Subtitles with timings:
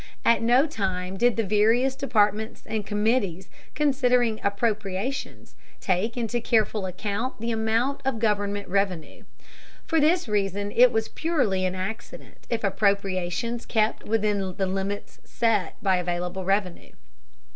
[0.25, 7.39] At no time did the various departments and committees considering appropriations take into careful account
[7.39, 9.25] the amount of government revenue.
[9.85, 15.75] For this reason it was purely an accident if appropriations kept within the limits set
[15.83, 16.93] by available revenue.